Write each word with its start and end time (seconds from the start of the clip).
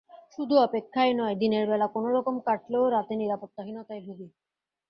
শুধু 0.35 0.55
অপেক্ষাই 0.59 1.11
নয়, 1.13 1.35
দিনের 1.35 1.65
বেলা 1.67 1.87
কোনো 1.87 2.09
রকম 2.17 2.35
কাটলেও 2.47 2.85
রাতে 2.89 3.13
নিরাপত্তাহীনতায় 3.15 4.01
ভুগি। 4.07 4.27